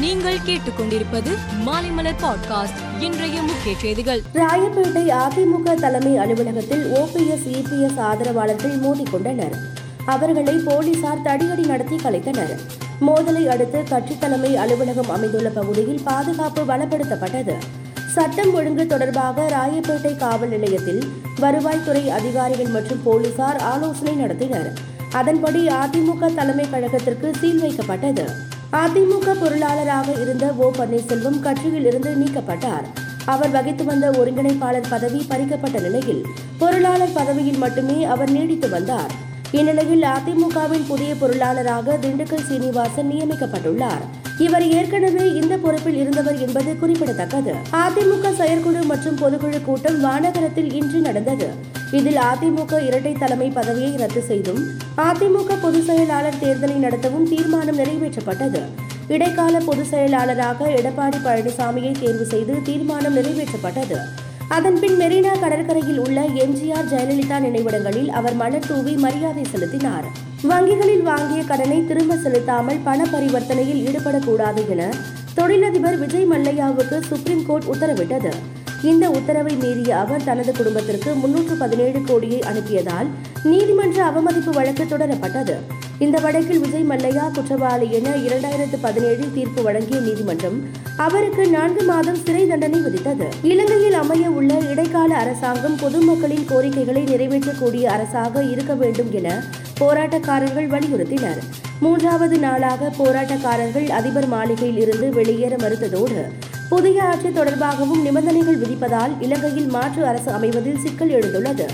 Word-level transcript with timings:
நீங்கள் 0.00 0.38
கேட்டுக்கொண்டிருப்பது 0.38 1.30
மாலைமலர் 1.66 2.14
பாட்காஸ்ட் 2.22 3.02
இன்றைய 3.02 3.42
முக்கிய 3.42 3.74
செய்திகள். 3.78 4.22
ராயப்பேட்டை 4.34 5.10
அதிமுக 5.10 5.74
தலைமை 5.74 6.16
அலுவலகத்தில் 6.16 6.92
ஓபிஎஸ் 6.92 7.46
இபிஎஸ் 7.46 7.98
ஆதரவாளர்கள் 7.98 8.80
மோதிக்கொண்டனர். 8.80 9.52
அவர்களை 10.04 10.54
போலீசார் 10.64 11.22
தடியடி 11.22 11.66
நடத்தி 11.66 11.96
கலைத்தனர். 11.96 12.58
மோதலை 13.00 13.46
அடுத்து 13.46 13.84
கட்சி 13.88 14.18
தலைமை 14.18 14.56
அலுவலகம் 14.56 15.10
அமைந்துள்ள 15.10 15.48
பகுதியில் 15.48 16.00
பாதுகாப்பு 16.04 16.64
பலப்படுத்தப்பட்டது. 16.64 17.54
சட்டம் 18.14 18.54
ஒழுங்கு 18.54 18.86
தொடர்பாக 18.86 19.48
ராயப்பேட்டை 19.50 20.16
காவல் 20.16 20.48
நிலையத்தில் 20.48 21.12
வருவாய்த்துறை 21.40 22.08
அதிகாரிகள் 22.08 22.66
மற்றும் 22.66 23.02
போலீசார் 23.02 23.56
ஆலோசனை 23.56 24.24
நடத்தினர். 24.24 24.72
அதன்படி 25.12 25.66
அதிமுக 25.66 26.34
தலைமை 26.34 26.70
கழகத்திற்கு 26.70 27.32
சீல் 27.40 27.62
வைக்கப்பட்டது. 27.62 28.28
அதிமுக 28.72 29.32
பொருளாளராக 29.40 30.20
இருந்த 30.20 30.46
ஓ 30.56 30.70
பன்னீர்செல்வம் 30.70 31.40
கட்சியில் 31.40 31.86
இருந்து 31.86 32.10
நீக்கப்பட்டார். 32.14 32.84
அவர் 33.24 33.50
வகித்து 33.50 33.84
வந்த 33.84 34.10
ஒருங்கிணைப்பாளர் 34.10 34.86
பதவி 34.90 35.26
பறிக்கப்பட்ட 35.28 35.80
நிலையில் 35.80 36.26
பொருளாளர் 36.58 37.12
பதவியில் 37.12 37.58
மட்டுமே 37.58 38.04
அவர் 38.04 38.30
நீடித்து 38.30 38.68
வந்தார். 38.68 39.10
இந்நிலையில் 39.50 40.02
அதிமுகவின் 40.02 40.86
புதிய 40.88 41.14
பொருளாளராக 41.14 41.96
திண்டுக்கல் 42.02 42.46
சீனிவாசன் 42.48 43.10
நியமிக்கப்பட்டுள்ளார். 43.10 44.04
இவர் 44.38 44.66
ஏற்கனவே 44.68 45.32
இந்த 45.32 45.56
பொறுப்பில் 45.56 45.96
இருந்தவர் 45.96 46.38
என்பது 46.38 46.78
குறிப்பிடத்தக்கது. 46.78 47.54
அதிமுக 47.72 48.32
செயற்குழு 48.32 48.82
மற்றும் 48.82 49.18
பொதுக்குழு 49.18 49.64
கூட்டம் 49.64 50.04
வானகரத்தில் 50.04 50.72
இன்று 50.72 51.00
நடந்தது. 51.00 51.78
இதில் 51.92 52.16
அதிமுக 52.16 52.86
இரட்டை 52.86 53.12
தலைமை 53.12 53.50
பதவியை 53.50 53.96
ரத்து 53.96 54.22
செய்தும் 54.22 54.60
அதிமுக 54.96 55.56
பொதுச் 55.62 55.84
செயலாளர் 55.84 56.40
தேர்தலை 56.42 56.76
நடத்தவும் 56.84 57.28
தீர்மானம் 57.28 57.78
நிறைவேற்றப்பட்டது. 57.78 58.60
இடைக்கால 59.08 59.58
பொதுச் 59.58 59.86
செயலாளராக 59.86 60.68
எடப்பாடி 60.68 61.18
பழனிசாமியை 61.24 61.92
தேர்வு 62.00 62.24
செய்து 62.24 62.62
தீர்மானம் 62.62 63.16
நிறைவேற்றப்பட்டது. 63.16 63.98
அதன்பின் 64.48 64.96
மெரினா 64.98 65.32
கடற்கரையில் 65.40 65.98
உள்ள 65.98 66.20
எம்ஜிஆர் 66.20 66.90
ஜெயலலிதா 66.92 67.38
நினைவிடங்களில் 67.38 68.08
அவர் 68.08 68.34
மலர் 68.34 68.68
தூவி 68.68 68.94
மரியாதை 68.94 69.44
செலுத்தினார். 69.44 70.04
வங்கிகளில் 70.42 71.02
வாங்கிய 71.02 71.42
கடனை 71.42 71.86
திரும்ப 71.86 72.16
செலுத்தாமல் 72.16 72.80
பண 72.84 73.04
பரிவர்த்தனையில் 73.04 73.82
ஈடுபடக்கூடாது 73.86 74.68
என 74.68 74.88
தொழிலதிபர் 75.34 75.98
விஜய் 75.98 76.30
மல்லையாவுக்கு 76.30 77.00
சுப்ரீம் 77.00 77.46
கோர்ட் 77.46 77.64
உத்தரவிட்டது. 77.64 78.32
இந்த 78.82 79.10
உத்தரவை 79.10 79.54
மீறிய 79.56 79.98
அவர் 79.98 80.24
தனது 80.24 80.52
குடும்பத்திற்கு 80.52 81.14
முன்னூற்று 81.14 81.54
பதினேழு 81.56 82.00
கோடியை 82.02 82.40
அனுப்பியதால் 82.40 83.08
நீதிமன்ற 83.42 84.04
அவமதிப்பு 84.04 84.52
வழக்கு 84.52 84.84
தொடரப்பட்டது. 84.84 85.54
இந்த 85.98 86.18
வழக்கில் 86.18 86.58
விஜய் 86.58 86.86
மல்லையா 86.88 87.30
குற்றவாளி 87.30 87.92
என 87.92 88.08
இரண்டாயிரத்து 88.10 88.76
பதினேழில் 88.82 89.32
தீர்ப்பு 89.34 89.62
வழங்கிய 89.62 90.00
நீதிமன்றம் 90.00 90.62
அவருக்கு 90.96 91.48
நான்கு 91.48 91.84
மாதம் 91.84 92.20
சிறை 92.24 92.46
தண்டனை 92.46 92.80
விதித்தது. 92.80 93.26
இலங்கையில் 93.42 93.92
அமைய 93.92 94.30
உள்ள 94.30 94.58
இடைக்கால 94.58 95.14
அரசாங்கம் 95.14 95.76
பொதுமக்களின் 95.76 96.44
கோரிக்கைகளை 96.44 97.02
நிறைவேற்றக்கூடிய 97.02 97.90
அரசாக 97.90 98.44
இருக்க 98.44 98.74
வேண்டும் 98.74 99.12
என 99.12 99.42
போராட்டக்காரர்கள் 99.80 100.68
வலியுறுத்தினர். 100.68 101.38
மூன்றாவது 101.80 102.38
நாளாக 102.38 102.92
போராட்டக்காரர்கள் 102.98 103.88
அதிபர் 103.88 104.28
மாளிகையில் 104.28 104.78
இருந்து 104.78 105.10
வெளியேற 105.10 105.56
மறுத்ததோடு 105.56 106.24
புதிய 106.70 107.04
ஆட்சி 107.04 107.28
தொடர்பாகவும் 107.28 108.02
நிபந்தனைகள் 108.02 108.58
விதிப்பதால் 108.58 109.12
இலங்கையில் 109.20 109.66
மாற்று 109.66 110.06
அரசு 110.06 110.30
அமைவதில் 110.30 110.78
சிக்கல் 110.78 111.10
எழுந்துள்ளது. 111.10 111.66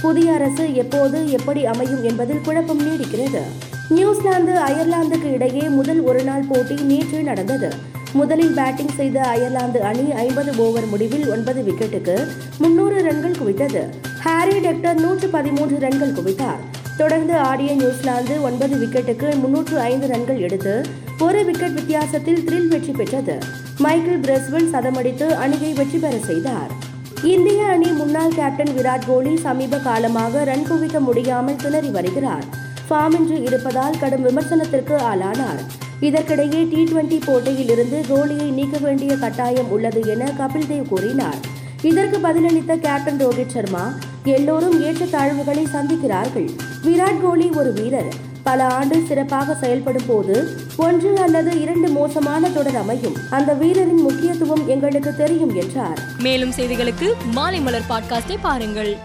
புதிய 0.00 0.32
அரசு 0.32 0.74
எப்போது 0.74 1.30
எப்படி 1.30 1.66
அமையும் 1.66 2.02
என்பதில் 2.02 2.40
குழப்பம் 2.40 2.80
நீடிக்கிறது. 2.80 3.42
நியூசிலாந்து 3.88 4.52
அயர்லாந்துக்கு 4.52 5.32
இடையே 5.32 5.60
முதல் 5.60 6.00
ஒருநாள் 6.00 6.44
போட்டி 6.48 6.74
நேற்று 6.74 7.22
நடந்தது. 7.22 7.70
முதலில் 8.12 8.54
பேட்டிங் 8.54 8.94
செய்த 8.96 9.22
அயர்லாந்து 9.22 9.82
அணி 9.82 10.12
ஐம்பது 10.12 10.52
ஓவர் 10.56 10.86
முடிவில் 10.86 11.26
ஒன்பது 11.30 11.62
விக்கெட்டுக்கு 11.62 12.16
முன்னூறு 12.58 13.02
ரன்கள் 13.02 13.38
குவித்தது. 13.42 13.82
ஹாரி 14.20 14.58
டெக்டர் 14.58 15.00
நூற்று 15.00 15.28
பதிமூன்று 15.28 15.78
ரன்கள் 15.78 16.16
குவித்தார். 16.18 16.62
தொடர்ந்து 16.96 17.36
ஆடிய 17.36 17.72
நியூசிலாந்து 17.72 18.42
ஒன்பது 18.42 18.76
விக்கெட்டுக்கு 18.76 19.40
முன்னூற்று 19.40 19.78
ஐந்து 19.80 20.06
ரன்கள் 20.06 20.38
எடுத்து 20.38 20.82
ஒரு 21.20 21.44
விக்கெட் 21.44 21.74
வித்தியாசத்தில் 21.74 22.44
த்ரில் 22.46 22.68
வெற்றி 22.68 22.92
பெற்றது. 22.92 23.60
மைக்கேல் 23.84 24.20
பிரஸ்வன் 24.20 24.68
சதமடித்து 24.72 25.26
அணியை 25.44 25.72
வெற்றி 25.72 25.98
பெற 25.98 26.16
செய்தார். 26.18 26.72
இந்திய 27.22 27.64
அணி 27.64 27.88
முன்னாள் 27.90 28.34
கேப்டன் 28.34 28.72
விராட் 28.78 29.06
கோலி 29.06 29.36
சமீப 29.36 29.78
காலமாக 29.78 30.44
ரன் 30.44 30.66
குவிக்க 30.70 30.98
முடியாமல் 31.00 31.56
திணறி 31.56 31.88
வருகிறார். 31.88 32.44
ஃபார்மின்றி 32.88 33.38
இருப்பதால் 33.42 33.98
கடும் 34.00 34.24
விமர்சனத்திற்கு 34.28 34.96
ஆளானார். 35.10 35.62
இதற்கிடையே 36.00 36.60
டி 36.72 36.80
டுவெண்டி 36.84 37.18
போட்டியில் 37.26 37.70
இருந்து 37.70 38.00
கோலியை 38.08 38.48
நீக்க 38.50 38.78
வேண்டிய 38.78 39.16
கட்டாயம் 39.16 39.70
உள்ளது 39.70 40.02
என 40.06 40.24
கபில் 40.38 40.70
தேவ் 40.72 40.88
கூறினார். 40.88 41.40
இதற்கு 41.82 42.18
பதிலளித்த 42.28 42.72
கேப்டன் 42.86 43.22
ரோஹித் 43.24 43.54
சர்மா 43.54 43.84
எல்லோரும் 44.24 44.76
ஏற்றத்தாழ்வுகளை 44.84 45.64
சந்திக்கிறார்கள். 45.76 46.50
விராட் 46.84 47.22
கோலி 47.22 47.48
ஒரு 47.62 47.72
வீரர். 47.72 48.12
பல 48.42 48.64
ஆண்டு 48.64 49.02
சிறப்பாக 49.08 49.54
செயல்படும் 49.54 50.06
போது 50.06 50.56
ஒன்று 50.76 51.16
அல்லது 51.16 51.60
இரண்டு 51.60 51.88
மோசமான 51.88 52.50
தொடர் 52.50 52.76
அமையும். 52.76 53.16
அந்த 53.30 53.54
வீரரின் 53.54 54.02
முக்கியத்துவம் 54.02 54.68
எங்களுக்கு 54.68 55.16
தெரியும் 55.16 55.54
என்றார். 55.54 55.98
மேலும் 56.18 56.50
செய்திகளுக்கு 56.50 57.12
மாலை 57.32 57.60
மலர் 57.60 57.86
பாட்காஸ்டை 57.88 58.36
பாருங்கள். 58.42 58.96